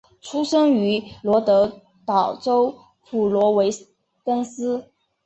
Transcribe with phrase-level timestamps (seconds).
[0.19, 3.69] 出生于罗德岛州普罗维
[4.23, 4.89] 登斯。